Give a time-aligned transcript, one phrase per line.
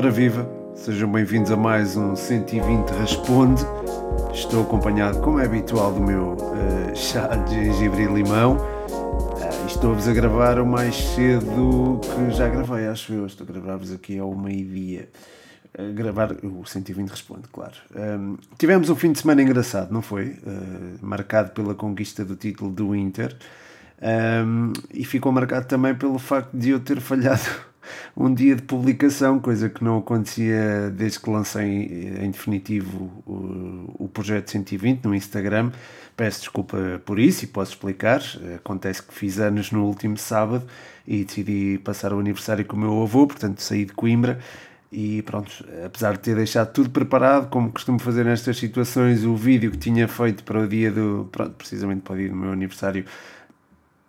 [0.00, 3.62] Ora viva, sejam bem-vindos a mais um 120 Responde.
[4.32, 8.56] Estou acompanhado, como é habitual, do meu uh, chá de gengibre e limão.
[8.56, 13.26] Uh, Estou-vos a gravar o mais cedo que já gravei, acho eu.
[13.26, 15.08] Estou a gravar-vos aqui ao meio-dia.
[15.94, 17.74] Gravar o 120 Responde, claro.
[17.94, 20.30] Um, tivemos um fim de semana engraçado, não foi?
[20.30, 23.36] Uh, marcado pela conquista do título do Inter.
[24.02, 27.44] Um, e ficou marcado também pelo facto de eu ter falhado
[28.16, 34.08] um dia de publicação, coisa que não acontecia desde que lancei em definitivo o, o
[34.08, 35.70] projeto 120 no Instagram.
[36.16, 38.20] Peço desculpa por isso e posso explicar.
[38.56, 40.66] Acontece que fiz anos no último sábado
[41.06, 44.40] e decidi passar o aniversário com o meu avô, portanto saí de Coimbra.
[44.92, 49.70] E pronto, apesar de ter deixado tudo preparado, como costumo fazer nestas situações, o vídeo
[49.70, 51.28] que tinha feito para o dia do.
[51.30, 53.04] Pronto, precisamente para o dia do meu aniversário,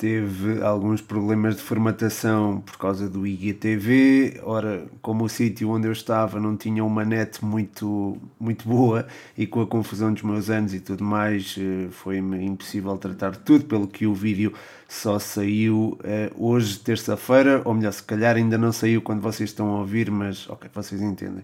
[0.01, 4.41] teve alguns problemas de formatação por causa do IGTV.
[4.41, 9.05] Ora, como o sítio onde eu estava não tinha uma net muito, muito boa
[9.37, 13.65] e com a confusão dos meus anos e tudo mais, eh, foi-me impossível tratar tudo,
[13.65, 14.51] pelo que o vídeo
[14.89, 15.99] só saiu uh,
[16.35, 20.49] hoje, terça-feira, ou melhor, se calhar ainda não saiu quando vocês estão a ouvir, mas
[20.49, 21.43] ok, vocês entendem.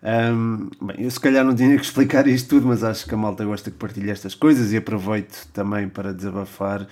[0.00, 3.18] Um, bem, eu se calhar não tinha que explicar isto tudo, mas acho que a
[3.18, 6.86] malta gosta que partilhe estas coisas e aproveito também para desabafar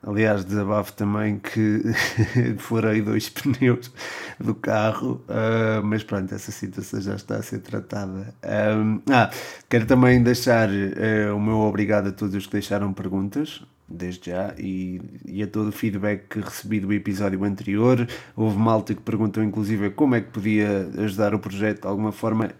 [0.00, 1.82] Aliás, desabafo também que
[2.58, 3.92] furei dois pneus
[4.38, 8.32] do carro, uh, mas pronto, essa situação já está a ser tratada.
[8.44, 9.28] Um, ah,
[9.68, 14.54] quero também deixar uh, o meu obrigado a todos os que deixaram perguntas, desde já,
[14.56, 18.06] e, e, a todo o feedback que recebi do episódio anterior.
[18.36, 22.50] Houve malta que perguntou, inclusive, como é que podia ajudar o projeto de alguma forma.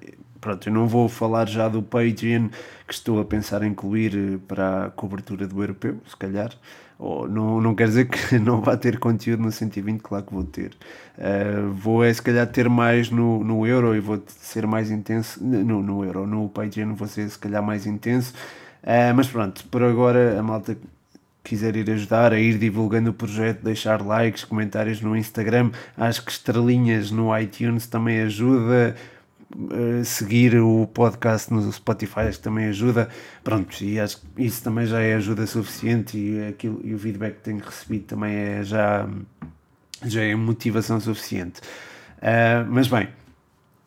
[0.40, 2.48] Pronto, eu não vou falar já do Patreon
[2.86, 6.50] que estou a pensar incluir para a cobertura do europeu, se calhar.
[6.98, 10.44] Ou não, não quer dizer que não vá ter conteúdo no 120, claro que vou
[10.44, 10.72] ter.
[11.16, 15.42] Uh, vou é se calhar ter mais no, no euro e vou ser mais intenso.
[15.42, 18.32] No, no euro, no Patreon vou ser se calhar mais intenso.
[18.82, 20.76] Uh, mas pronto, por agora a malta
[21.44, 26.30] quiser ir ajudar a ir divulgando o projeto, deixar likes, comentários no Instagram, acho que
[26.30, 28.94] estrelinhas no iTunes também ajuda
[29.50, 33.08] eh, seguir o podcast no Spotify, acho que também ajuda.
[33.42, 37.36] Pronto, e acho que isso também já é ajuda suficiente e, aquilo, e o feedback
[37.36, 39.08] que tenho recebido também é já,
[40.04, 41.60] já é motivação suficiente.
[42.18, 43.08] Uh, mas bem,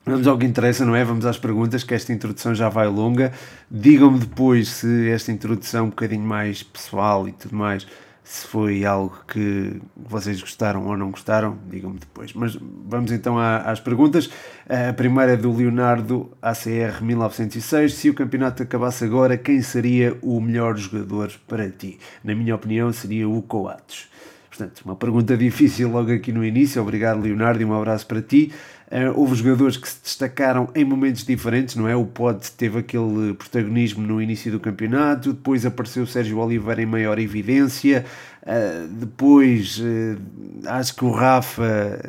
[0.03, 1.03] Vamos ao que interessa, não é?
[1.03, 3.31] Vamos às perguntas, que esta introdução já vai longa.
[3.69, 7.85] Digam-me depois se esta introdução um bocadinho mais pessoal e tudo mais
[8.31, 12.31] se foi algo que vocês gostaram ou não gostaram, digam-me depois.
[12.31, 14.29] Mas vamos então às perguntas.
[14.69, 17.93] A primeira é do Leonardo ACR 1906.
[17.93, 21.99] Se o campeonato acabasse agora, quem seria o melhor jogador para ti?
[22.23, 24.09] Na minha opinião, seria o Coates.
[24.51, 26.81] Portanto, uma pergunta difícil logo aqui no início.
[26.81, 28.51] Obrigado, Leonardo, e um abraço para ti.
[28.91, 31.95] Uh, houve jogadores que se destacaram em momentos diferentes, não é?
[31.95, 36.85] O Pod teve aquele protagonismo no início do campeonato, depois apareceu o Sérgio Oliveira em
[36.85, 38.05] maior evidência,
[38.43, 40.19] uh, depois uh,
[40.67, 42.01] acho que o Rafa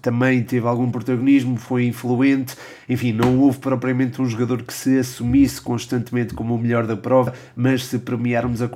[0.00, 2.56] também teve algum protagonismo, foi influente.
[2.88, 7.32] Enfim, não houve propriamente um jogador que se assumisse constantemente como o melhor da prova,
[7.54, 8.68] mas se premiarmos a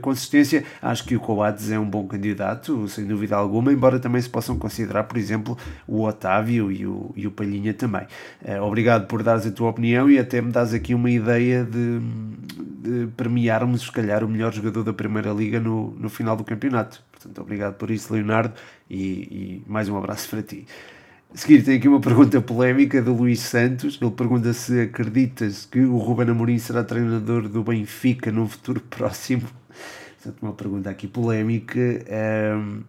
[0.00, 4.28] consistência, acho que o Coates é um bom candidato, sem dúvida alguma, embora também se
[4.28, 5.56] possam considerar, por exemplo,
[5.86, 8.06] o Otávio e o, e o Palhinha também.
[8.44, 12.00] Eh, obrigado por dares a tua opinião e até me dás aqui uma ideia de,
[12.82, 17.02] de premiarmos, se calhar, o melhor jogador da Primeira Liga no, no final do campeonato.
[17.20, 18.54] Portanto, obrigado por isso, Leonardo,
[18.88, 20.66] e, e mais um abraço para ti.
[21.32, 23.98] A seguir, tem aqui uma pergunta polémica do Luís Santos.
[24.00, 29.42] Ele pergunta se acreditas que o Ruben Amorim será treinador do Benfica num futuro próximo.
[30.16, 31.78] Portanto, uma pergunta aqui polémica.
[32.58, 32.80] Um,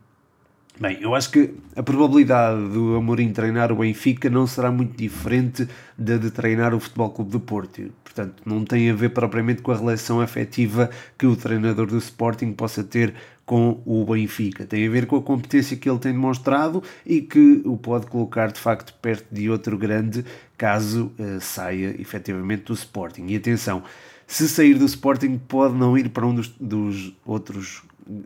[0.79, 5.67] bem, eu acho que a probabilidade do Amorim treinar o Benfica não será muito diferente
[5.97, 7.91] da de treinar o Futebol Clube do Porto.
[8.03, 12.53] Portanto, não tem a ver propriamente com a relação afetiva que o treinador do Sporting
[12.53, 13.13] possa ter
[13.51, 14.65] com o Benfica.
[14.65, 18.49] Tem a ver com a competência que ele tem demonstrado e que o pode colocar
[18.49, 20.23] de facto perto de outro grande
[20.57, 23.25] caso uh, saia efetivamente do Sporting.
[23.27, 23.83] E atenção,
[24.25, 27.83] se sair do Sporting pode não ir para um dos, dos outros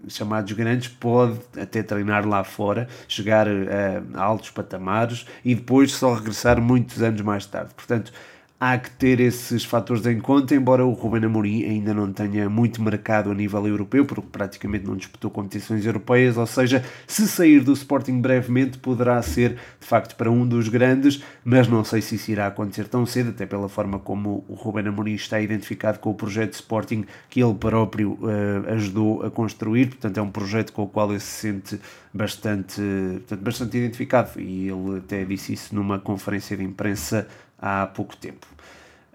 [0.08, 6.14] chamados grandes, pode até treinar lá fora, chegar a, a altos patamares e depois só
[6.14, 7.74] regressar muitos anos mais tarde.
[7.74, 8.14] Portanto,
[8.60, 12.82] há que ter esses fatores em conta, embora o Ruben Amorim ainda não tenha muito
[12.82, 17.74] mercado a nível europeu, porque praticamente não disputou competições europeias, ou seja, se sair do
[17.74, 22.32] Sporting brevemente poderá ser de facto para um dos grandes, mas não sei se isso
[22.32, 26.16] irá acontecer tão cedo, até pela forma como o Ruben Amorim está identificado com o
[26.16, 30.88] projeto Sporting que ele próprio uh, ajudou a construir, portanto é um projeto com o
[30.88, 31.80] qual ele se sente
[32.16, 34.40] bastante, portanto, bastante identificado.
[34.40, 37.28] E ele até disse isso numa conferência de imprensa
[37.60, 38.46] há pouco tempo.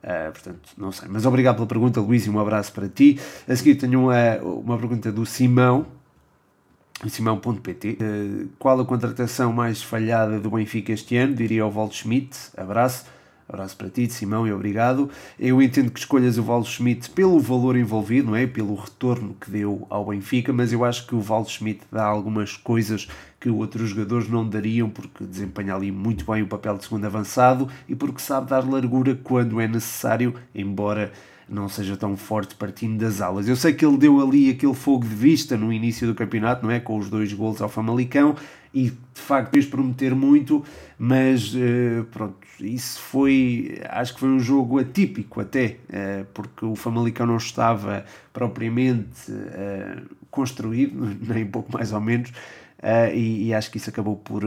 [0.03, 1.09] Uh, portanto, não sei.
[1.09, 3.19] Mas obrigado pela pergunta, Luís, e um abraço para ti.
[3.49, 5.87] A seguir tenho uma, uma pergunta do Simão,
[7.09, 7.99] simão.pt.
[8.01, 11.35] Uh, qual a contratação mais falhada do Benfica este ano?
[11.35, 12.37] Diria o Walt Schmidt.
[12.57, 13.05] Abraço.
[13.53, 15.11] Abraço para ti, Simão, e obrigado.
[15.37, 18.47] Eu entendo que escolhas o Valdo Schmidt pelo valor envolvido, não é?
[18.47, 22.57] Pelo retorno que deu ao Benfica, mas eu acho que o Valdo Schmidt dá algumas
[22.57, 23.09] coisas
[23.41, 27.69] que outros jogadores não dariam, porque desempenha ali muito bem o papel de segundo avançado
[27.89, 31.11] e porque sabe dar largura quando é necessário, embora
[31.49, 33.49] não seja tão forte partindo das alas.
[33.49, 36.71] Eu sei que ele deu ali aquele fogo de vista no início do campeonato, não
[36.71, 36.79] é?
[36.79, 38.37] Com os dois gols ao Famalicão
[38.73, 40.65] e de facto fez prometer muito,
[40.99, 46.77] mas uh, pronto, isso foi, acho que foi um jogo atípico até, uh, porque o
[46.77, 52.33] Famalicão não estava propriamente uh, construído, nem pouco mais ou menos,
[53.15, 54.43] e, acho que isso acabou por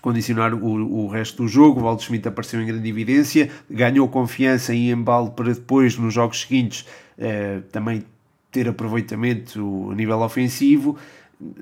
[0.00, 1.80] condicionar o, o resto do jogo.
[1.80, 6.40] O Valdo Schmidt apareceu em grande evidência, ganhou confiança e embalo para depois, nos jogos
[6.40, 6.86] seguintes,
[7.18, 8.04] eh, também
[8.50, 10.96] ter aproveitamento a nível ofensivo.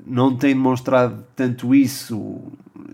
[0.07, 2.41] Não tem demonstrado tanto isso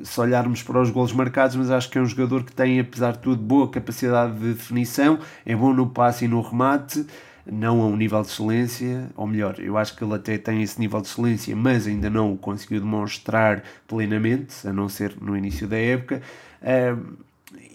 [0.02, 3.12] se olharmos para os golos marcados, mas acho que é um jogador que tem, apesar
[3.12, 7.04] de tudo, boa capacidade de definição, é bom no passe e no remate
[7.50, 10.78] não a um nível de excelência, ou melhor, eu acho que ele até tem esse
[10.78, 15.66] nível de excelência, mas ainda não o conseguiu demonstrar plenamente, a não ser no início
[15.66, 16.22] da época.
[16.62, 17.16] Uh,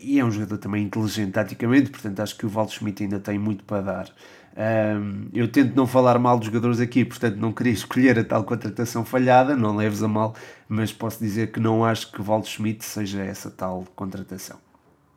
[0.01, 3.38] e é um jogador também inteligente taticamente, portanto acho que o Valdo Schmidt ainda tem
[3.38, 4.10] muito para dar.
[4.57, 8.44] Um, eu tento não falar mal dos jogadores aqui, portanto não queria escolher a tal
[8.44, 10.33] contratação falhada, não leves a mal,
[10.68, 14.57] mas posso dizer que não acho que Valdo Schmidt seja essa tal contratação.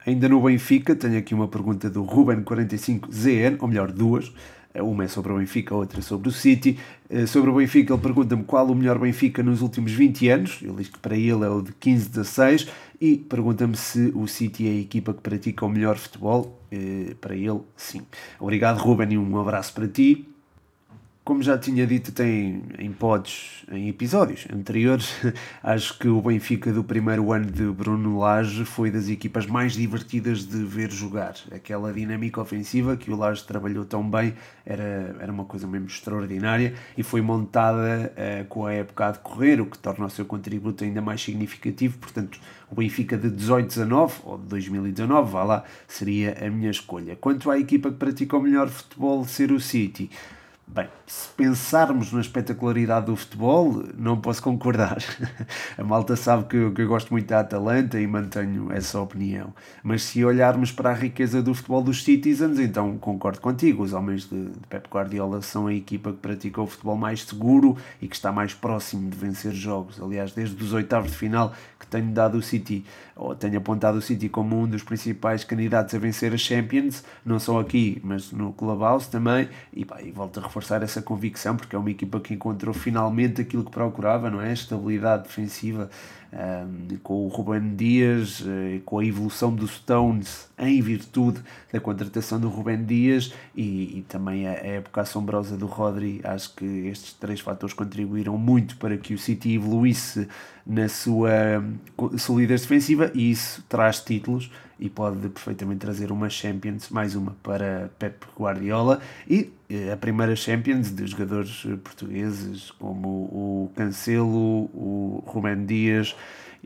[0.06, 4.32] Ainda no Benfica, tenho aqui uma pergunta do Ruben45ZN, ou melhor, duas.
[4.74, 6.78] Uma é sobre o Benfica, a outra é sobre o City.
[7.08, 10.58] Eh, sobre o Benfica, ele pergunta-me qual o melhor Benfica nos últimos 20 anos.
[10.62, 12.68] Ele diz que para ele é o de 15, 16.
[13.00, 16.60] E pergunta-me se o City é a equipa que pratica o melhor futebol.
[16.70, 18.02] Eh, para ele, sim.
[18.38, 20.27] Obrigado, Ruben, e um abraço para ti.
[21.28, 25.14] Como já tinha dito tem em pods, em episódios anteriores,
[25.62, 30.46] acho que o Benfica do primeiro ano de Bruno Lage foi das equipas mais divertidas
[30.46, 31.34] de ver jogar.
[31.54, 34.32] Aquela dinâmica ofensiva que o Lage trabalhou tão bem
[34.64, 39.60] era, era uma coisa mesmo extraordinária e foi montada uh, com a época a decorrer,
[39.60, 41.98] o que torna o seu contributo ainda mais significativo.
[41.98, 42.40] Portanto,
[42.70, 47.16] o Benfica de 18-19 ou de 2019, vá lá, seria a minha escolha.
[47.16, 50.08] Quanto à equipa que pratica o melhor futebol, ser o City.
[50.70, 54.98] Bem, se pensarmos na espetacularidade do futebol, não posso concordar.
[55.78, 59.54] A malta sabe que eu, que eu, gosto muito da Atalanta e mantenho essa opinião.
[59.82, 63.82] Mas se olharmos para a riqueza do futebol dos Citizens, então concordo contigo.
[63.82, 67.74] Os homens de, de Pep Guardiola são a equipa que pratica o futebol mais seguro
[68.02, 69.98] e que está mais próximo de vencer jogos.
[70.02, 72.84] Aliás, desde os oitavos de final que tenho dado o City,
[73.16, 77.38] ou tenho apontado o City como um dos principais candidatos a vencer a Champions, não
[77.38, 79.48] só aqui, mas no Clubhouse também.
[79.72, 82.74] E, pá, e volto a reforçar reforçar essa convicção, porque é uma equipa que encontrou
[82.74, 84.52] finalmente aquilo que procurava, não é?
[84.52, 85.88] Estabilidade defensiva
[87.02, 91.40] com o Ruben Dias, uh, com a evolução do Stones em virtude
[91.72, 96.20] da contratação do Ruben Dias e, e também a, época assombrosa do Rodri.
[96.24, 100.28] Acho que estes três fatores contribuíram muito para que o City evoluísse
[100.66, 101.64] na sua
[102.18, 107.90] solidez defensiva e isso traz títulos e pode perfeitamente trazer uma Champions, mais uma para
[107.98, 115.66] Pep Guardiola e eh, a primeira Champions de jogadores portugueses como o Cancelo, o Ruben
[115.66, 116.14] Dias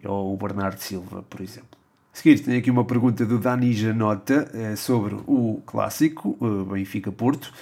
[0.04, 1.78] ou o Bernardo Silva, por exemplo.
[2.12, 6.36] A seguir, tenho aqui uma pergunta do Dani Janota eh, sobre o clássico
[6.70, 7.52] Benfica-Porto.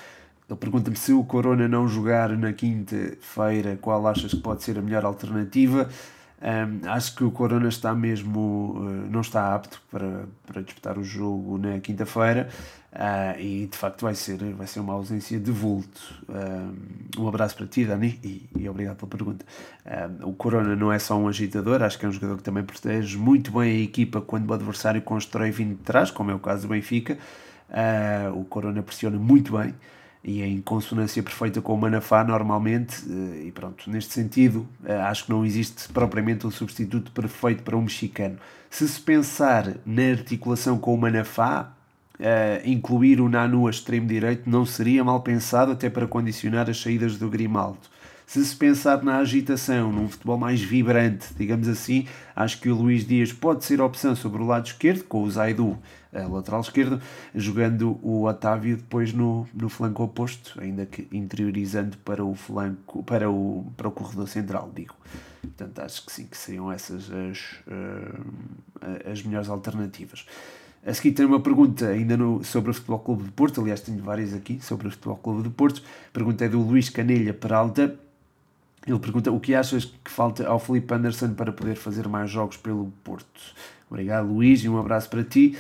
[0.49, 4.82] Ele pergunta-me se o Corona não jogar na quinta-feira, qual achas que pode ser a
[4.82, 5.88] melhor alternativa?
[6.42, 11.04] Um, acho que o Corona está mesmo, uh, não está apto para, para disputar o
[11.04, 12.49] jogo na quinta-feira
[12.92, 16.00] uh, e de facto vai ser, vai ser uma ausência de vulto.
[16.28, 19.44] Um, um abraço para ti, Dani, e, e obrigado pela pergunta.
[20.23, 22.64] Um, o Corona não é só um agitador, acho que é um jogador que também
[22.64, 26.38] protege muito bem a equipa quando o adversário constrói vindo de trás, como é o
[26.38, 27.18] caso do Benfica.
[27.68, 29.75] Uh, o Corona pressiona muito bem.
[30.23, 34.68] e em consonância perfeita com o Manafá normalmente, e pronto, neste sentido,
[35.09, 38.37] acho que não existe propriamente um substituto perfeito para um mexicano.
[38.68, 41.73] Se se pensar na articulação com o Manafá,
[42.21, 46.79] Uh, incluir o Nanu a extremo direito não seria mal pensado até para condicionar as
[46.79, 47.79] saídas do Grimaldo.
[48.27, 53.05] Se se pensar na agitação, num futebol mais vibrante, digamos assim, acho que o Luís
[53.07, 55.77] Dias pode ser opção sobre o lado esquerdo, com o Zaidu
[56.12, 57.00] a lateral esquerdo,
[57.35, 63.31] jogando o Otávio depois no, no flanco oposto, ainda que interiorizando para o flanco, para
[63.31, 64.95] o, para o corredor central, digo.
[65.41, 70.25] Portanto, acho que sim, que seriam essas as, uh, as melhores alternativas.
[70.85, 74.03] A seguir tem uma pergunta ainda no, sobre o Futebol Clube de Porto, aliás tenho
[74.03, 75.83] várias aqui sobre o Futebol Clube de Porto.
[76.09, 77.95] A pergunta é do Luís Canelha Peralta.
[78.87, 82.57] Ele pergunta o que achas que falta ao Felipe Anderson para poder fazer mais jogos
[82.57, 83.41] pelo Porto.
[83.91, 85.59] Obrigado Luís e um abraço para ti.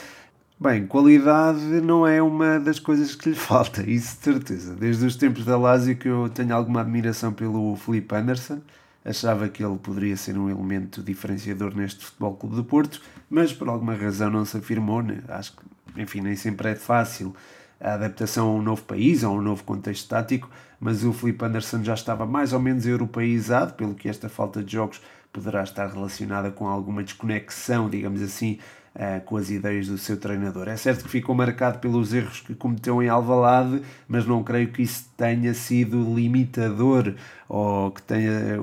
[0.58, 4.74] Bem, qualidade não é uma das coisas que lhe falta, isso de certeza.
[4.74, 8.60] Desde os tempos da Lazio que eu tenho alguma admiração pelo Felipe Anderson.
[9.04, 13.68] Achava que ele poderia ser um elemento diferenciador neste Futebol Clube do Porto, mas por
[13.68, 15.02] alguma razão não se afirmou.
[15.02, 15.22] Né?
[15.28, 17.34] Acho que, enfim, nem sempre é fácil
[17.80, 21.82] a adaptação a um novo país, a um novo contexto tático, mas o Felipe Anderson
[21.82, 25.00] já estava mais ou menos europeizado, pelo que esta falta de jogos
[25.32, 28.58] poderá estar relacionada com alguma desconexão, digamos assim,
[28.94, 30.68] uh, com as ideias do seu treinador.
[30.68, 34.82] É certo que ficou marcado pelos erros que cometeu em Alvalade, mas não creio que
[34.82, 37.14] isso tenha sido limitador
[37.48, 38.60] ou que tenha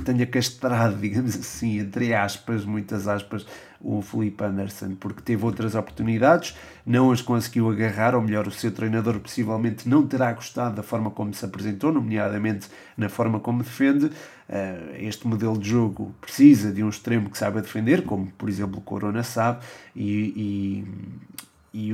[0.00, 3.46] que tenha castrado, digamos assim, entre aspas, muitas aspas,
[3.80, 8.70] o Felipe Anderson, porque teve outras oportunidades, não as conseguiu agarrar, ou melhor, o seu
[8.70, 14.10] treinador possivelmente não terá gostado da forma como se apresentou, nomeadamente na forma como defende.
[14.48, 18.78] Eh, este modelo de jogo precisa de um extremo que saiba defender, como por exemplo
[18.78, 19.64] o Corona sabe,
[19.94, 20.84] e, e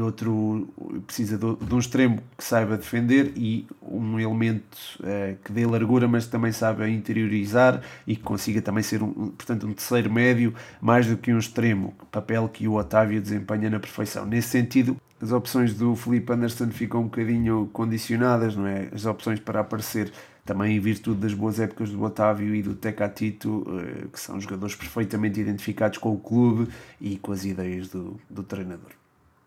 [0.01, 0.69] outro
[1.07, 6.27] precisa de, um extremo que saiba defender e um elemento uh, que dê largura, mas
[6.27, 11.17] também saiba interiorizar e que consiga também ser, um, portanto, um terceiro médio, mais do
[11.17, 14.25] que um extremo, papel que o Otávio desempenha na perfeição.
[14.25, 18.89] Nesse sentido, as opções do Felipe Anderson ficam um bocadinho condicionadas, não é?
[18.93, 20.11] As opções para aparecer
[20.45, 24.75] também em virtude das boas épocas do Otávio e do Tecatito, uh, que são jogadores
[24.75, 28.91] perfeitamente identificados com o clube e com as ideias do, do treinador.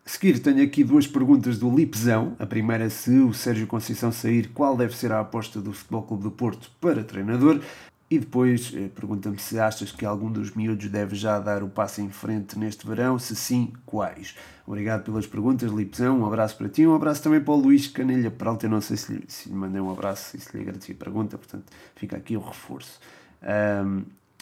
[0.10, 2.36] A seguir, tenho aqui duas perguntas do Lipzão.
[2.40, 6.24] A primeira, se o Sérgio Conceição sair, qual deve ser a aposta do Futebol Clube
[6.24, 7.62] do Porto para treinador?
[8.10, 12.02] E depois eh, pergunta-me se achas que algum dos miúdos deve já dar o passo
[12.02, 14.36] em frente neste verão, se sim, quais?
[14.66, 16.22] Obrigado pelas perguntas, Lipzão.
[16.22, 18.66] Um abraço para ti, um abraço também para o Luís Canelha Peralta.
[18.66, 20.96] Eu não sei se lhe, se lhe mandei um abraço e se lhe agradeci a
[20.96, 23.00] pergunta, portanto fica aqui o reforço.
[23.44, 24.02] Um,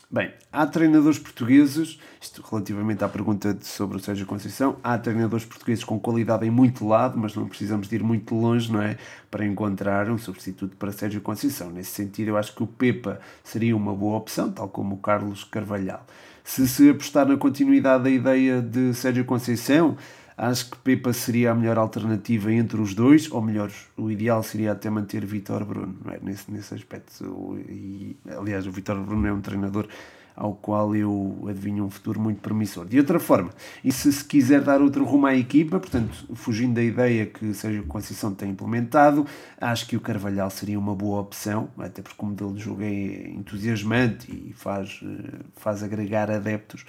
[0.09, 5.83] Bem, há treinadores portugueses, isto relativamente à pergunta sobre o Sérgio Conceição, há treinadores portugueses
[5.83, 8.95] com qualidade em muito lado, mas não precisamos de ir muito longe, não é?
[9.29, 11.69] Para encontrar um substituto para Sérgio Conceição.
[11.71, 15.43] Nesse sentido, eu acho que o Pepa seria uma boa opção, tal como o Carlos
[15.43, 16.05] Carvalhal.
[16.41, 19.97] Se se apostar na continuidade da ideia de Sérgio Conceição,
[20.37, 24.71] Acho que Pepa seria a melhor alternativa entre os dois, ou melhor, o ideal seria
[24.71, 26.19] até manter Vitor Bruno, é?
[26.21, 27.57] nesse, nesse aspecto.
[27.67, 29.87] E, aliás, o Vitor Bruno é um treinador
[30.35, 32.85] ao qual eu adivinho um futuro muito promissor.
[32.85, 33.49] De outra forma,
[33.83, 37.81] e se se quiser dar outro rumo à equipa, portanto, fugindo da ideia que seja
[37.81, 39.25] Conceição tem implementado,
[39.59, 43.29] acho que o Carvalhal seria uma boa opção, até porque o modelo de jogo é
[43.29, 46.85] entusiasmante e faz, eh, faz agregar adeptos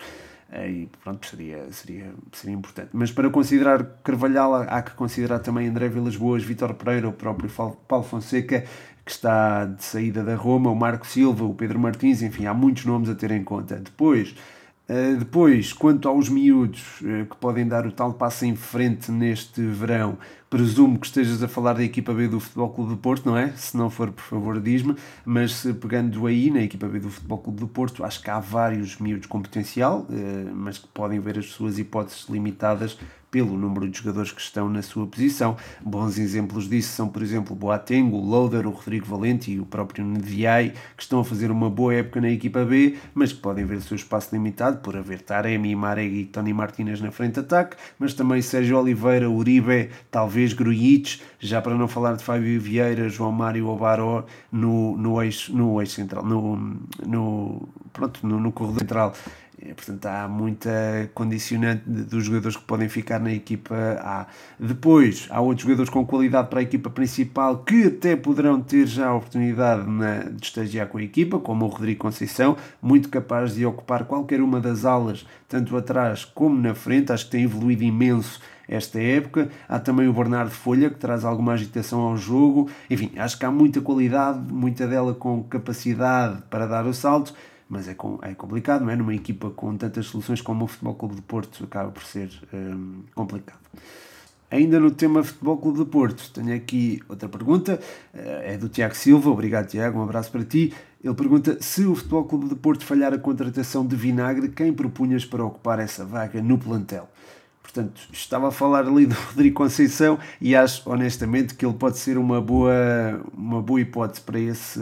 [0.52, 2.90] e pronto, seria, seria, seria importante.
[2.93, 7.50] Mas para considerar Carvalhal, há que considerar também André Vilas Boas, Vitor Pereira, o próprio
[7.50, 8.64] Paulo Fonseca,
[9.05, 12.85] que está de saída da Roma, o Marco Silva, o Pedro Martins, enfim, há muitos
[12.85, 13.76] nomes a ter em conta.
[13.76, 14.35] Depois,
[14.88, 19.61] eh, depois, quanto aos miúdos eh, que podem dar o tal passo em frente neste
[19.62, 20.19] verão,
[20.50, 23.52] presumo que estejas a falar da equipa B do Futebol Clube do Porto, não é?
[23.52, 24.97] Se não for, por favor, diz-me.
[25.25, 28.99] Mas pegando aí na equipa B do Futebol Clube do Porto, acho que há vários
[28.99, 32.97] miúdos com potencial, eh, mas que podem ver as suas hipóteses limitadas
[33.31, 35.57] pelo número de jogadores que estão na sua posição.
[35.85, 40.05] Bons exemplos disso são, por exemplo, Boateng, o Loader, o Rodrigo Valente e o próprio
[40.05, 43.76] Ndiaye, que estão a fazer uma boa época na equipa B, mas que podem ver
[43.76, 47.76] o seu espaço limitado por haver Taremi, Marega e Tony Martinez na frente de ataque,
[47.99, 53.33] mas também Sérgio Oliveira, Uribe, talvez Grujic, já para não falar de Fábio Vieira, João
[53.33, 59.14] Mário Obaró no, no, eixo, no eixo central, no, no, pronto, no, no corredor central.
[59.61, 64.26] É, portanto, há muita condicionante dos jogadores que podem ficar na equipa A.
[64.59, 69.09] Depois, há outros jogadores com qualidade para a equipa principal que até poderão ter já
[69.09, 69.85] a oportunidade
[70.33, 74.61] de estagiar com a equipa, como o Rodrigo Conceição, muito capaz de ocupar qualquer uma
[74.61, 77.11] das alas, tanto atrás como na frente.
[77.11, 79.49] Acho que tem evoluído imenso esta época.
[79.69, 82.71] Há também o Bernardo Folha, que traz alguma agitação ao jogo.
[82.91, 87.33] Enfim, acho que há muita qualidade, muita dela com capacidade para dar o salto,
[87.69, 88.97] mas é, com, é complicado, não é?
[88.97, 93.03] Numa equipa com tantas soluções como o Futebol Clube de Porto, acaba por ser hum,
[93.15, 93.59] complicado.
[94.51, 97.79] Ainda no tema Futebol Clube de Porto, tenho aqui outra pergunta,
[98.15, 100.73] eh, é do Tiago Silva, obrigado Tiago, um abraço para ti.
[101.05, 105.27] Ele pergunta se o Futebol Clube de Porto falhar a contratação de Vinagre, quem propunhas
[105.27, 107.11] para ocupar essa vaga no plantel?
[107.79, 112.19] Portanto, estava a falar ali do Rodrigo Conceição e acho honestamente que ele pode ser
[112.19, 112.73] uma boa,
[113.33, 114.81] uma boa hipótese para esse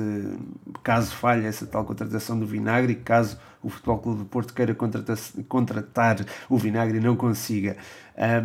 [0.83, 4.75] caso falhe essa tal contratação do Vinagre caso o Futebol Clube do Porto queira
[5.49, 7.77] contratar o Vinagre e não consiga.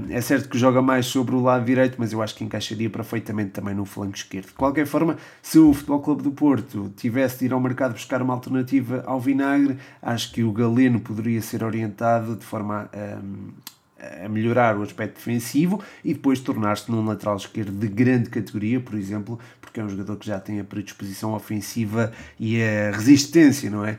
[0.10, 3.52] é certo que joga mais sobre o lado direito, mas eu acho que encaixaria perfeitamente
[3.52, 4.48] também no flanco esquerdo.
[4.48, 8.22] De qualquer forma, se o Futebol Clube do Porto tivesse de ir ao mercado buscar
[8.22, 13.22] uma alternativa ao Vinagre, acho que o Galeno poderia ser orientado de forma a
[14.24, 18.96] a melhorar o aspecto defensivo e depois tornar-se num lateral esquerdo de grande categoria, por
[18.96, 23.86] exemplo, porque é um jogador que já tem a predisposição ofensiva e a resistência, não
[23.86, 23.98] é?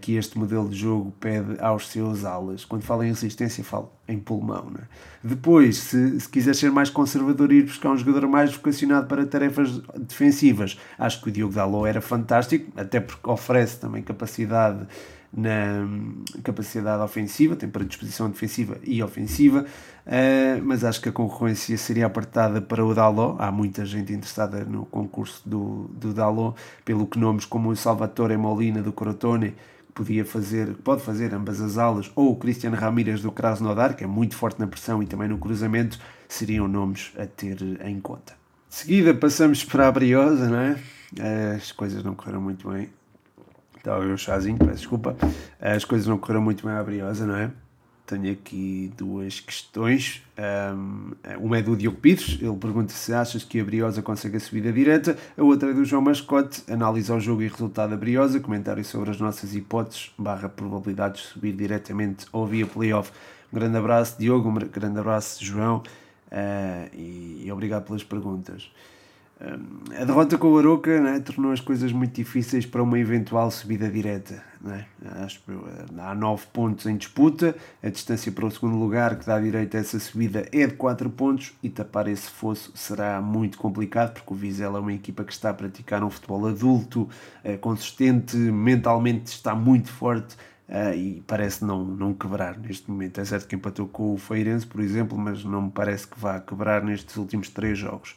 [0.00, 2.64] que este modelo de jogo pede aos seus alas.
[2.64, 4.70] Quando falo em resistência, falo em pulmão.
[4.70, 4.84] Não é?
[5.22, 9.26] Depois, se, se quiser ser mais conservador e ir buscar um jogador mais vocacionado para
[9.26, 14.86] tarefas defensivas, acho que o Diogo Dalot era fantástico, até porque oferece também capacidade
[15.36, 15.86] na
[16.42, 19.66] capacidade ofensiva, tem predisposição defensiva e ofensiva,
[20.06, 23.36] uh, mas acho que a concorrência seria apertada para o Dalot.
[23.38, 28.36] Há muita gente interessada no concurso do, do Dalot, pelo que nomes como o Salvatore
[28.36, 29.54] Molina do Crotone
[29.92, 34.06] podia fazer, pode fazer ambas as alas, ou o Cristiano Ramírez do Krasnodar, que é
[34.06, 35.98] muito forte na pressão e também no cruzamento,
[36.28, 38.34] seriam nomes a ter em conta.
[38.68, 40.76] De seguida passamos para a Briosa, não é?
[41.54, 42.88] As coisas não correram muito bem
[43.84, 45.14] Estava a ver o chazinho, peço desculpa.
[45.60, 47.50] As coisas não correram muito bem à Briosa, não é?
[48.06, 50.22] Tenho aqui duas questões.
[50.74, 54.40] Um, uma é do Diogo Pires, ele pergunta se achas que a Briosa consegue a
[54.40, 55.18] subida direta.
[55.36, 59.10] A outra é do João Mascote, analisa o jogo e resultado da Briosa, comentário sobre
[59.10, 63.12] as nossas hipóteses, barra probabilidades de subir diretamente ou via playoff.
[63.52, 65.82] Um grande abraço, Diogo, um grande abraço, João,
[66.32, 68.70] uh, e, e obrigado pelas perguntas.
[69.98, 73.90] A derrota com o Aroca né, tornou as coisas muito difíceis para uma eventual subida
[73.90, 74.42] direta.
[74.60, 74.86] Né?
[75.16, 75.40] Acho,
[75.98, 79.80] há 9 pontos em disputa, a distância para o segundo lugar que dá direito a
[79.80, 84.36] essa subida é de 4 pontos e tapar esse fosso será muito complicado porque o
[84.36, 87.06] Vizela é uma equipa que está a praticar um futebol adulto,
[87.42, 90.36] é consistente, mentalmente está muito forte.
[90.66, 93.20] Uh, e parece não, não quebrar neste momento.
[93.20, 96.40] É certo que empatou com o Feirense, por exemplo, mas não me parece que vá
[96.40, 98.16] quebrar nestes últimos três jogos.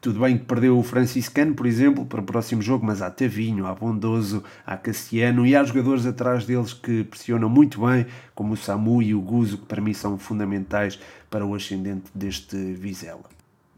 [0.00, 3.66] Tudo bem que perdeu o Franciscano, por exemplo, para o próximo jogo, mas há Tavinho,
[3.66, 8.56] há Bondoso, há Cassiano e há jogadores atrás deles que pressionam muito bem, como o
[8.56, 10.98] Samu e o Guzo, que para mim são fundamentais
[11.30, 13.24] para o ascendente deste Vizela.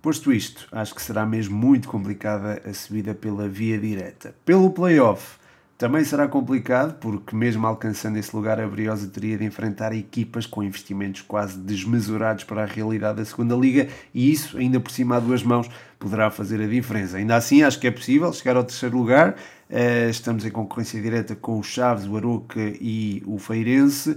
[0.03, 4.35] Posto isto, acho que será mesmo muito complicada a subida pela via direta.
[4.45, 5.39] Pelo playoff,
[5.85, 10.63] também será complicado, porque mesmo alcançando esse lugar, a Briosa teria de enfrentar equipas com
[10.63, 15.21] investimentos quase desmesurados para a realidade da segunda Liga e isso, ainda por cima a
[15.21, 15.69] duas mãos,
[15.99, 17.19] poderá fazer a diferença.
[17.19, 19.37] Ainda assim, acho que é possível chegar ao terceiro lugar.
[19.69, 24.17] Eh, estamos em concorrência direta com o Chaves, o Aroca e o Feirense.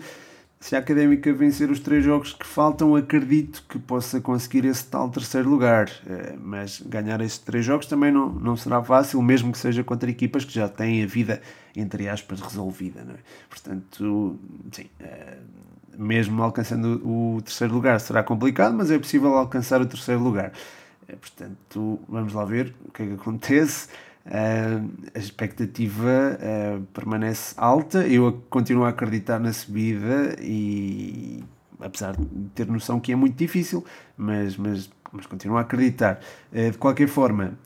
[0.59, 5.07] Se a Académica vencer os três jogos que faltam, acredito que possa conseguir esse tal
[5.09, 5.87] terceiro lugar.
[6.07, 10.09] Eh, mas ganhar esses três jogos também não, não será fácil, mesmo que seja contra
[10.09, 11.41] equipas que já têm a vida,
[11.75, 13.01] entre aspas, resolvida.
[13.01, 13.17] É?
[13.47, 14.39] Portanto,
[14.71, 15.37] sim, eh,
[15.95, 20.51] mesmo alcançando o terceiro lugar será complicado, mas é possível alcançar o terceiro lugar.
[21.07, 23.89] Eh, portanto, vamos lá ver o que é que acontece.
[24.27, 28.05] Uh, a expectativa uh, permanece alta.
[28.05, 31.43] Eu continuo a acreditar na subida e
[31.79, 33.85] apesar de ter noção que é muito difícil,
[34.17, 36.19] mas, mas, mas continuo a acreditar.
[36.51, 37.57] Uh, de qualquer forma,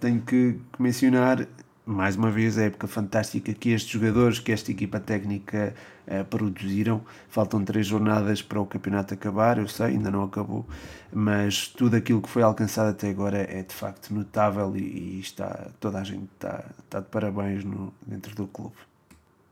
[0.00, 1.46] tenho que, que mencionar
[1.88, 5.74] mais uma vez, a época fantástica que estes jogadores, que esta equipa técnica
[6.06, 7.00] uh, produziram.
[7.30, 10.66] Faltam três jornadas para o campeonato acabar, eu sei, ainda não acabou,
[11.10, 15.68] mas tudo aquilo que foi alcançado até agora é de facto notável e, e está,
[15.80, 18.76] toda a gente está, está de parabéns no, dentro do clube.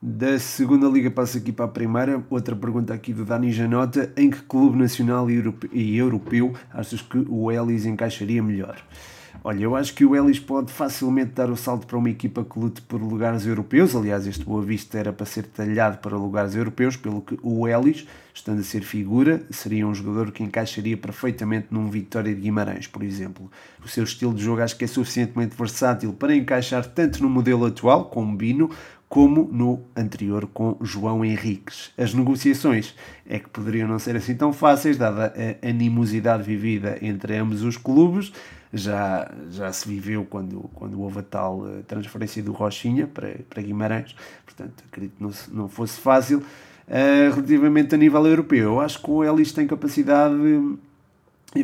[0.03, 2.22] Da segunda liga passa aqui para a primeira.
[2.29, 7.51] Outra pergunta aqui do Dani Janota: em que clube nacional e europeu achas que o
[7.51, 8.77] Elis encaixaria melhor?
[9.49, 12.59] Olha, eu acho que o Ellis pode facilmente dar o salto para uma equipa que
[12.59, 13.95] lute por lugares europeus.
[13.95, 18.09] Aliás, este Boa Vista era para ser talhado para lugares europeus, pelo que o Ellis,
[18.35, 23.05] estando a ser figura, seria um jogador que encaixaria perfeitamente num Vitória de Guimarães, por
[23.05, 23.49] exemplo.
[23.85, 27.67] O seu estilo de jogo acho que é suficientemente versátil para encaixar tanto no modelo
[27.67, 28.69] atual, com Bino,
[29.09, 31.92] como no anterior com João Henriques.
[31.97, 37.37] As negociações é que poderiam não ser assim tão fáceis, dada a animosidade vivida entre
[37.37, 38.33] ambos os clubes.
[38.73, 43.62] Já, já se viveu quando, quando houve a tal eh, transferência do Rochinha para, para
[43.62, 44.14] Guimarães,
[44.45, 46.38] portanto acredito que não, não fosse fácil.
[46.88, 50.37] Uh, relativamente a nível europeu, eu acho que o Elis tem capacidade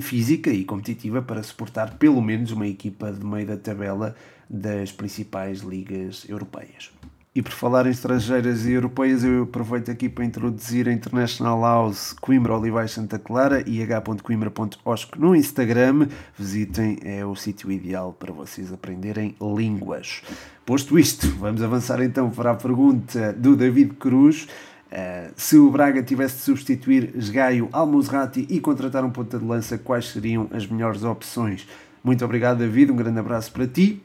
[0.00, 4.16] física e competitiva para suportar pelo menos uma equipa de meio da tabela
[4.48, 6.90] das principais ligas europeias.
[7.34, 12.12] E por falar em estrangeiras e europeias, eu aproveito aqui para introduzir a International House
[12.20, 16.08] Coimbra Olivais Santa Clara e h.coimbra.osc no Instagram.
[16.36, 20.20] Visitem, é o sítio ideal para vocês aprenderem línguas.
[20.66, 24.46] Posto isto, vamos avançar então para a pergunta do David Cruz.
[24.92, 29.78] Uh, se o Braga tivesse de substituir Esgaio, Almozrati e contratar um ponta de lança,
[29.78, 31.66] quais seriam as melhores opções?
[32.04, 32.92] Muito obrigado, David.
[32.92, 34.02] Um grande abraço para ti.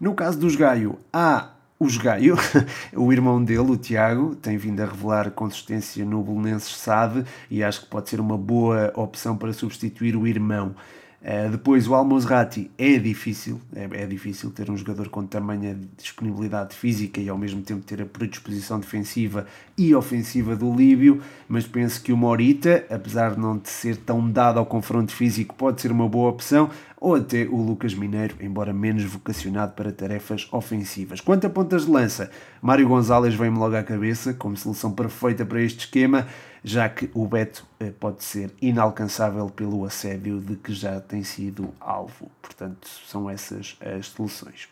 [0.00, 2.36] No caso do Esgaio, há o Jogaio,
[2.94, 7.82] o irmão dele, o Tiago, tem vindo a revelar consistência no Belenenses SAD e acho
[7.82, 10.74] que pode ser uma boa opção para substituir o irmão.
[11.24, 16.74] Uh, depois o Almozrati é difícil, é, é, difícil ter um jogador com tamanha disponibilidade
[16.74, 22.02] física e ao mesmo tempo ter a predisposição defensiva e ofensiva do Líbio, mas penso
[22.02, 26.06] que o Morita, apesar de não ser tão dado ao confronto físico, pode ser uma
[26.06, 26.68] boa opção,
[27.00, 31.22] ou até o Lucas Mineiro, embora menos vocacionado para tarefas ofensivas.
[31.22, 35.62] Quanto a pontas de lança, Mário Gonzalez vem-me logo à cabeça como solução perfeita para
[35.62, 36.26] este esquema,
[36.64, 41.74] já que o Beto eh, pode ser inalcançável pelo assédio de que já tem sido
[41.78, 42.30] alvo.
[42.40, 44.68] Portanto, são essas as soluções.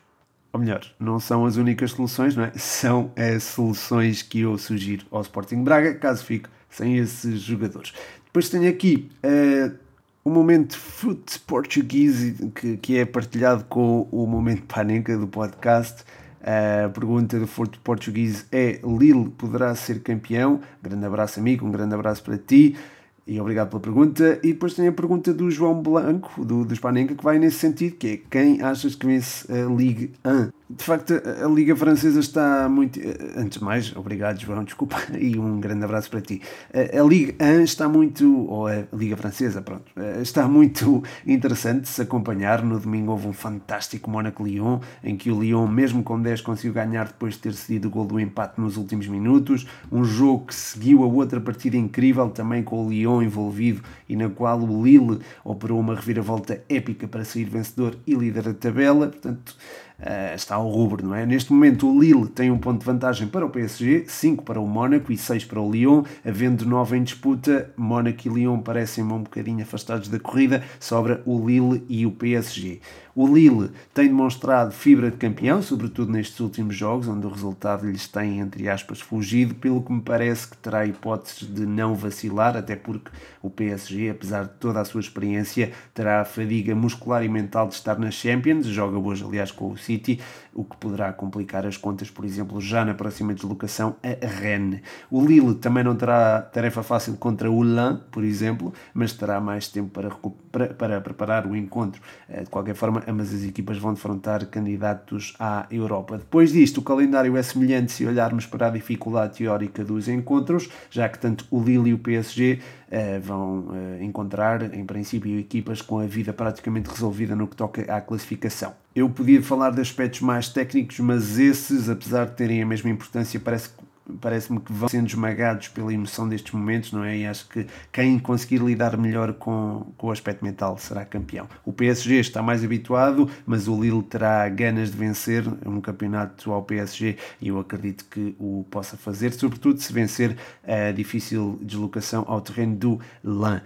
[0.55, 2.52] Ou melhor, não são as únicas soluções, não é?
[2.57, 7.92] São as soluções que eu sugiro ao Sporting Braga, caso fique sem esses jogadores.
[8.24, 9.76] Depois tenho aqui uh,
[10.24, 16.05] o momento Foot Português que, que é partilhado com o momento Panenka do podcast.
[16.42, 20.61] A pergunta do Forte Português é: Lille poderá ser campeão?
[20.83, 22.76] Grande abraço, amigo, um grande abraço para ti.
[23.24, 24.40] E obrigado pela pergunta.
[24.42, 27.94] E depois tem a pergunta do João Blanco, do, do Spanenka, que vai nesse sentido,
[27.94, 30.50] que é quem achas que vence a Ligue 1?
[30.74, 32.98] De facto, a Liga Francesa está muito.
[33.37, 36.40] Antes de mais, obrigado, João, desculpa, e um grande abraço para ti.
[36.72, 38.46] A Liga 1 está muito.
[38.46, 39.92] Ou a Liga Francesa, pronto.
[40.22, 42.62] Está muito interessante de se acompanhar.
[42.62, 47.08] No domingo houve um fantástico Mónaco-Lyon, em que o Lyon, mesmo com 10, conseguiu ganhar
[47.08, 49.66] depois de ter cedido o gol do empate nos últimos minutos.
[49.90, 54.30] Um jogo que seguiu a outra partida incrível, também com o Lyon envolvido, e na
[54.30, 59.08] qual o Lille operou uma reviravolta épica para sair vencedor e líder da tabela.
[59.08, 59.54] Portanto
[60.02, 61.24] uh, está ao rubro, não é?
[61.24, 64.66] Neste momento o Lille tem um ponto de vantagem para o PSG, 5 para o
[64.66, 69.22] Mónaco e 6 para o Lyon, havendo 9 em disputa, Mónaco e Lyon parecem um
[69.22, 72.80] bocadinho afastados da corrida, sobra o Lille e o PSG.
[73.14, 78.09] O Lille tem demonstrado fibra de campeão, sobretudo nestes últimos jogos, onde o resultado lhes
[78.09, 82.75] tem, entre aspas, fugido, pelo que me parece que terá hipóteses de não vacilar, até
[82.75, 83.11] porque
[83.42, 87.75] o PSG, apesar de toda a sua experiência, terá a fadiga muscular e mental de
[87.75, 90.18] estar nas Champions, joga hoje, aliás, com o City,
[90.54, 94.80] o que poderá complicar as contas, por exemplo, já na próxima deslocação a Rennes.
[95.10, 99.68] O Lille também não terá tarefa fácil contra o Lan, por exemplo, mas terá mais
[99.68, 100.10] tempo para,
[100.50, 102.00] para, para preparar o encontro.
[102.28, 106.18] Eh, de qualquer forma, ambas as equipas vão defrontar candidatos à Europa.
[106.18, 111.08] Depois disto, o calendário é semelhante se olharmos para a dificuldade teórica dos encontros, já
[111.08, 112.60] que tanto o Lille e o PSG
[112.92, 117.83] uh, vão uh, encontrar, em princípio, equipas com a vida praticamente resolvida no que toca
[117.92, 118.74] à classificação.
[118.94, 123.40] Eu podia falar de aspectos mais técnicos, mas esses, apesar de terem a mesma importância,
[123.40, 127.16] parece que parece-me que vão sendo esmagados pela emoção destes momentos, não é?
[127.18, 131.48] E acho que quem conseguir lidar melhor com, com o aspecto mental será campeão.
[131.64, 136.62] O PSG está mais habituado, mas o Lille terá ganas de vencer um campeonato ao
[136.62, 142.40] PSG e eu acredito que o possa fazer, sobretudo se vencer a difícil deslocação ao
[142.40, 143.62] terreno do Lan.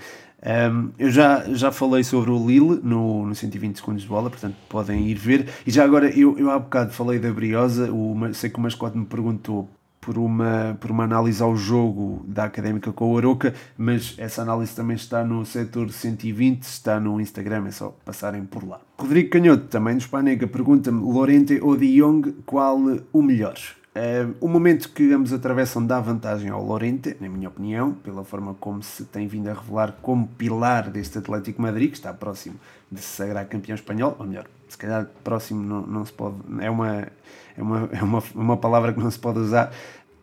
[0.46, 4.54] Um, eu já, já falei sobre o Lille no, no 120 segundos de bola, portanto
[4.68, 5.48] podem ir ver.
[5.66, 8.96] E já agora, eu, eu há bocado falei da Briosa, o, sei que o mascote
[8.96, 9.68] me perguntou
[10.06, 14.72] por uma, por uma análise ao jogo da Académica com o Aroca, mas essa análise
[14.72, 18.80] também está no setor 120, está no Instagram, é só passarem por lá.
[18.96, 22.78] Rodrigo Canhoto, também do Spanega, pergunta-me, Lorente ou De Jong, qual
[23.12, 23.56] o melhor?
[23.96, 28.52] Uh, o momento que ambos atravessam dá vantagem ao Lorente, na minha opinião, pela forma
[28.60, 32.56] como se tem vindo a revelar como pilar deste Atlético Madrid, que está próximo
[32.92, 36.70] de se sagrar campeão espanhol, ou melhor, se calhar próximo não, não se pode, é
[36.70, 37.06] uma,
[37.56, 39.72] é uma, é uma, uma palavra que não se pode usar,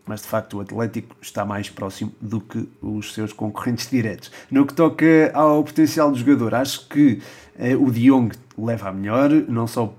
[0.06, 4.32] mas de facto o Atlético está mais próximo do que os seus concorrentes diretos.
[4.52, 7.24] No que toca ao potencial do jogador, acho que
[7.58, 9.96] eh, o De Jong leva a melhor, não só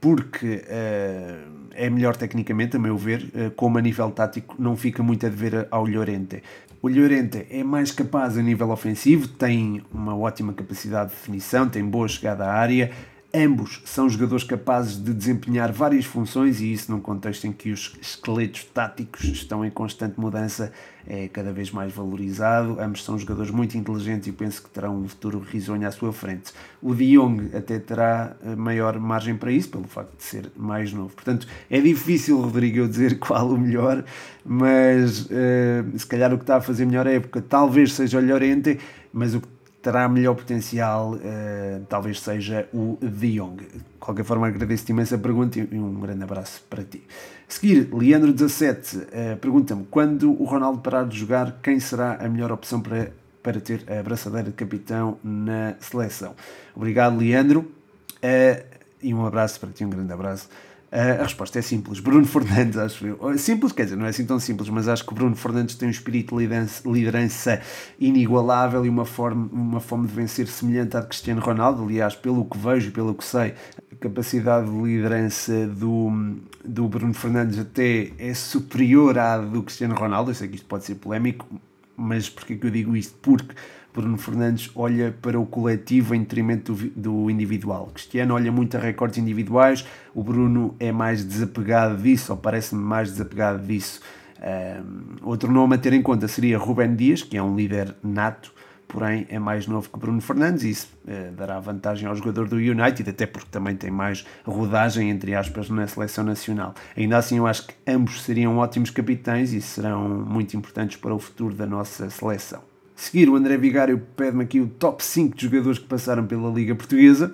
[0.00, 5.02] porque uh, é melhor tecnicamente, a meu ver, uh, como a nível tático não fica
[5.02, 6.42] muito a dever ao Llorente.
[6.80, 11.84] O Llorente é mais capaz a nível ofensivo, tem uma ótima capacidade de definição, tem
[11.84, 12.92] boa chegada à área,
[13.32, 17.94] Ambos são jogadores capazes de desempenhar várias funções e isso num contexto em que os
[18.00, 20.72] esqueletos táticos estão em constante mudança
[21.06, 22.78] é cada vez mais valorizado.
[22.80, 26.52] Ambos são jogadores muito inteligentes e penso que terão um futuro risonho à sua frente.
[26.82, 30.92] O De Jong até terá eh, maior margem para isso, pelo facto de ser mais
[30.92, 31.14] novo.
[31.14, 34.04] Portanto, é difícil, Rodrigo, eu dizer qual o melhor,
[34.44, 38.78] mas uh, se calhar o que está a fazer melhor época talvez seja o Llorente,
[39.12, 39.48] mas o que
[39.88, 43.64] terá melhor potencial, uh, talvez seja o De Jong.
[43.64, 47.02] De qualquer forma, agradeço-te imensa pergunta e um grande abraço para ti.
[47.48, 52.28] A seguir, Leandro17 uh, eh, pergunta-me: quando o Ronaldo parar de jogar, quem será a
[52.28, 56.34] melhor opção para, para ter a abraçadeira de capitão na seleção?
[56.76, 58.64] Obrigado, Leandro, uh,
[59.02, 60.50] e um abraço para ti, um grande abraço.
[60.90, 62.00] Uh, a resposta é simples.
[62.00, 63.38] Bruno Fernandes, acho eu.
[63.38, 65.90] Simples, quer dizer, não é assim tão simples, mas acho que Bruno Fernandes tem um
[65.90, 67.60] espírito de liderança, liderança
[68.00, 71.82] inigualável e uma, forma, uma fome de vencer semelhante à de Cristiano Ronaldo.
[71.82, 73.54] Aliás, pelo que vejo e pelo que sei,
[73.92, 80.30] a capacidade de liderança do, do Bruno Fernandes até é superior à do Cristiano Ronaldo.
[80.30, 81.46] Eu sei que isto pode ser polémico,
[81.94, 83.14] mas porquê que eu digo isto?
[83.20, 83.54] Porque
[83.94, 87.90] Bruno Fernandes olha para o coletivo em detrimento do, do individual.
[87.92, 93.10] Cristiano olha muito a recordes individuais, o Bruno é mais desapegado disso, ou parece-me mais
[93.10, 94.00] desapegado disso.
[94.40, 98.52] Um, outro nome a ter em conta seria Rubén Dias, que é um líder nato,
[98.86, 102.56] porém é mais novo que Bruno Fernandes e isso uh, dará vantagem ao jogador do
[102.56, 106.74] United, até porque também tem mais rodagem, entre aspas, na seleção nacional.
[106.96, 111.18] Ainda assim, eu acho que ambos seriam ótimos capitães e serão muito importantes para o
[111.18, 112.67] futuro da nossa seleção.
[112.98, 116.74] Seguir, o André Vigário pede-me aqui o top 5 de jogadores que passaram pela Liga
[116.74, 117.30] Portuguesa.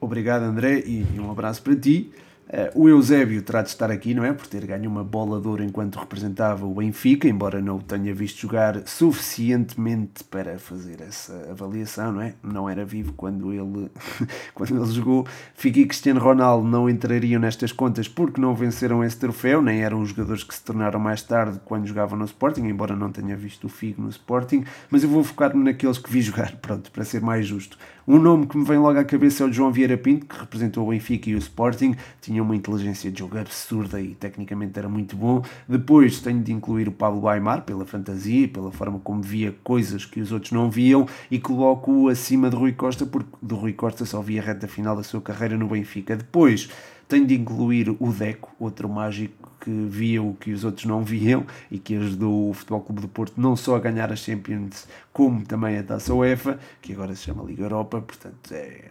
[0.00, 2.10] Obrigado, André, e um abraço para ti.
[2.48, 4.32] Uh, o Eusébio terá de estar aqui, não é?
[4.32, 8.14] Por ter ganho uma bola de ouro enquanto representava o Benfica, embora não o tenha
[8.14, 12.34] visto jogar suficientemente para fazer essa avaliação, não é?
[12.44, 13.90] Não era vivo quando ele,
[14.54, 15.26] quando ele jogou.
[15.54, 20.00] Fica e Cristiano Ronaldo não entrariam nestas contas porque não venceram esse troféu, nem eram
[20.00, 23.64] os jogadores que se tornaram mais tarde quando jogavam no Sporting, embora não tenha visto
[23.64, 27.20] o Figo no Sporting, mas eu vou focar-me naqueles que vi jogar, pronto, para ser
[27.20, 27.76] mais justo.
[28.08, 30.86] Um nome que me vem logo à cabeça é o João Vieira Pinto, que representou
[30.86, 35.16] o Benfica e o Sporting, tinha uma inteligência de jogo absurda e tecnicamente era muito
[35.16, 35.42] bom.
[35.68, 40.04] Depois tenho de incluir o Pablo Aymar, pela fantasia e pela forma como via coisas
[40.04, 44.04] que os outros não viam, e coloco-o acima de Rui Costa, porque do Rui Costa
[44.04, 46.14] só via a reta final da sua carreira no Benfica.
[46.14, 46.68] Depois
[47.08, 51.44] tenho de incluir o Deco, outro mágico que via o que os outros não viam
[51.70, 55.44] e que ajudou o Futebol Clube do Porto não só a ganhar a Champions, como
[55.44, 58.90] também a Taça UEFA, que agora se chama Liga Europa, portanto é,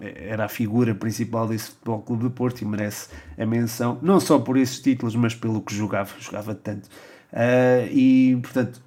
[0.00, 4.20] é, era a figura principal desse Futebol Clube do Porto e merece a menção, não
[4.20, 6.88] só por esses títulos, mas pelo que jogava, jogava tanto.
[7.32, 8.80] Uh, e portanto,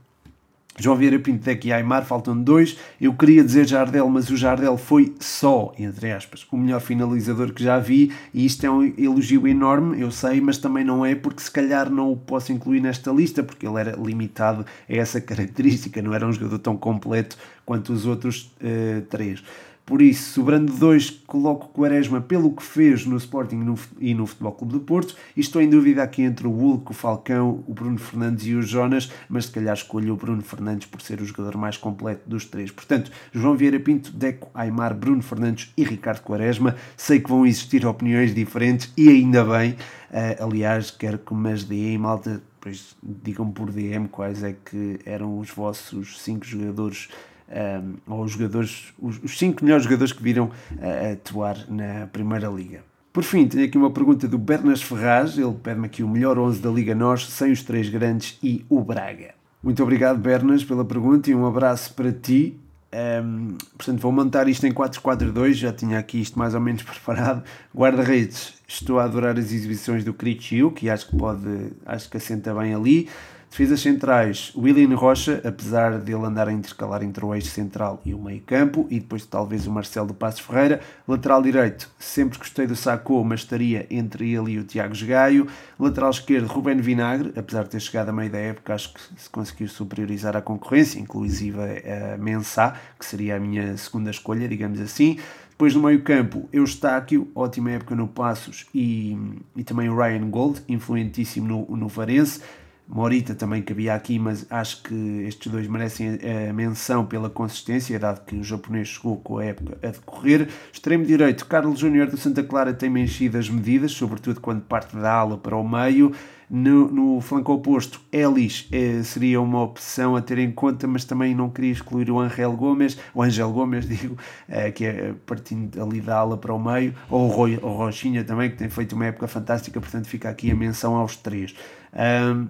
[0.78, 2.78] João Vieira Pinto Deck e Aymar, faltam dois.
[3.02, 7.63] Eu queria dizer Jardel, mas o Jardel foi só, entre aspas, o melhor finalizador que
[7.63, 11.42] já vi, e isto é um elogio enorme, eu sei, mas também não é porque
[11.42, 16.02] se calhar não o posso incluir nesta lista, porque ele era limitado a essa característica,
[16.02, 19.44] não era um jogador tão completo quanto os outros uh, três.
[19.88, 24.73] Por isso, sobrando dois, coloco Quaresma pelo que fez no Sporting e no Futebol Clube
[24.73, 25.15] do Porto.
[25.34, 28.62] E estou em dúvida aqui entre o Hulk, o Falcão, o Bruno Fernandes e o
[28.62, 32.43] Jonas, mas se calhar escolho o Bruno Fernandes por ser o jogador mais completo dos
[32.43, 32.69] três.
[32.69, 36.76] Portanto, João Vieira Pinto, Deco, Aymar, Bruno Fernandes e Ricardo Quaresma.
[36.97, 39.71] Sei que vão existir opiniões diferentes e ainda bem.
[40.12, 45.39] Uh, aliás, quero que me ajudem, malta, depois digam por DM quais é que eram
[45.39, 47.08] os vossos cinco jogadores
[47.50, 52.48] um, ou os jogadores, os, os cinco melhores jogadores que viram uh, atuar na Primeira
[52.48, 52.82] Liga.
[53.12, 56.62] Por fim, tenho aqui uma pergunta do Bernas Ferraz, ele pede-me aqui o melhor 11
[56.62, 59.34] da Liga Nós, sem os três grandes e o Braga.
[59.64, 62.60] Muito obrigado, Bernas, pela pergunta e um abraço para ti.
[62.94, 67.44] Um, portanto, vou montar isto em 4-4-2, já tinha aqui isto mais ou menos preparado.
[67.76, 72.54] Guarda-redes, estou a adorar as exibições do Crichiu, que acho que pode, acho que assenta
[72.54, 73.10] bem ali.
[73.58, 78.13] Defesas centrais, William Rocha, apesar de ele andar a intercalar entre o eixo central e
[78.13, 80.80] o meio campo, e depois talvez o Marcelo do Passos Ferreira.
[81.08, 85.48] Lateral direito, sempre gostei do Sacou, mas estaria entre ele e o Tiago Gaio.
[85.80, 89.28] Lateral esquerdo, Ruben Vinagre, apesar de ter chegado a meio da época, acho que se
[89.28, 95.17] conseguiu superiorizar a concorrência, inclusive a Mensah, que seria a minha segunda escolha, digamos assim.
[95.50, 99.17] Depois no meio campo, Eustáquio, ótima época no Passos, e,
[99.56, 102.39] e também o Ryan Gold, influentíssimo no, no Varense.
[102.88, 104.95] Morita também cabia aqui, mas acho que
[105.28, 106.19] estes dois merecem
[106.50, 110.47] a menção pela consistência, dado que o japonês chegou com a época a decorrer.
[110.71, 115.12] Extremo direito, Carlos Júnior do Santa Clara tem mexido as medidas, sobretudo quando parte da
[115.12, 116.13] ala para o meio.
[116.50, 121.36] No, no flanco oposto, Elis eh, seria uma opção a ter em conta, mas também
[121.36, 126.00] não queria excluir o Angel Gomes, o Angel Gomes, digo, eh, que é partindo ali
[126.00, 129.08] da ala para o meio, ou o, Roy, o Rochinha também, que tem feito uma
[129.08, 131.54] época fantástica, portanto fica aqui a menção aos três.
[131.93, 132.47] Um,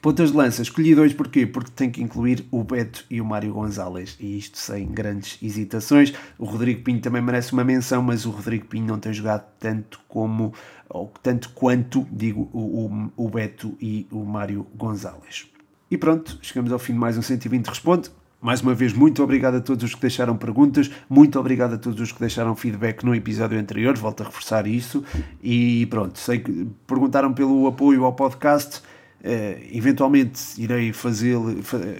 [0.00, 1.46] Pontas de lança, escolhi dois porquê?
[1.46, 6.14] Porque tem que incluir o Beto e o Mário Gonzalez, e isto sem grandes hesitações.
[6.38, 10.00] O Rodrigo Pinho também merece uma menção, mas o Rodrigo Pinho não tem jogado tanto
[10.08, 10.54] como,
[10.88, 15.46] ou tanto quanto, digo, o, o, o Beto e o Mário Gonzalez.
[15.90, 18.10] E pronto, chegamos ao fim de mais um 120 Responde.
[18.40, 22.00] Mais uma vez, muito obrigado a todos os que deixaram perguntas, muito obrigado a todos
[22.00, 25.04] os que deixaram feedback no episódio anterior, volto a reforçar isso.
[25.42, 28.80] E pronto, sei que perguntaram pelo apoio ao podcast.
[29.22, 31.36] Uh, eventualmente irei fazer,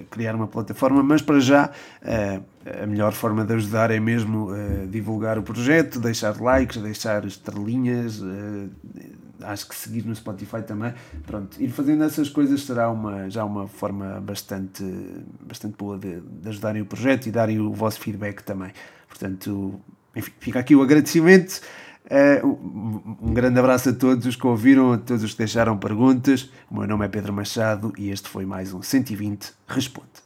[0.09, 1.69] criar uma plataforma, mas para já
[2.01, 2.43] uh,
[2.81, 8.23] a melhor forma de ajudar é mesmo uh, divulgar o projeto, deixar likes, deixar estrelinhas,
[9.43, 10.93] acho que seguir no Spotify também.
[11.25, 14.83] Pronto, ir fazendo essas coisas será uma, já uma forma bastante,
[15.41, 18.71] bastante boa de, de ajudarem o projeto e darem o vosso feedback também.
[19.07, 19.79] Portanto,
[20.15, 21.61] enfim, fica aqui o agradecimento.
[22.05, 26.49] Uh, um grande abraço a todos os que ouviram, a todos os que deixaram perguntas.
[26.69, 30.20] O meu nome é Pedro Machado e este foi mais um 120 Responde.